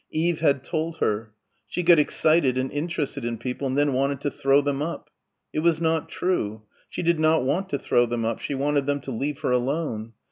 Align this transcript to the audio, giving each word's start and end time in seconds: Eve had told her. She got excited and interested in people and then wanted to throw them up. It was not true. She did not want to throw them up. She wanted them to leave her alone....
Eve 0.09 0.39
had 0.39 0.63
told 0.63 0.97
her. 0.97 1.31
She 1.67 1.83
got 1.83 1.99
excited 1.99 2.57
and 2.57 2.71
interested 2.71 3.23
in 3.23 3.37
people 3.37 3.67
and 3.67 3.77
then 3.77 3.93
wanted 3.93 4.19
to 4.21 4.31
throw 4.31 4.59
them 4.59 4.81
up. 4.81 5.11
It 5.53 5.59
was 5.59 5.79
not 5.79 6.09
true. 6.09 6.63
She 6.89 7.03
did 7.03 7.19
not 7.19 7.43
want 7.43 7.69
to 7.69 7.77
throw 7.77 8.07
them 8.07 8.25
up. 8.25 8.39
She 8.39 8.55
wanted 8.55 8.87
them 8.87 8.99
to 9.01 9.11
leave 9.11 9.41
her 9.41 9.51
alone.... 9.51 10.13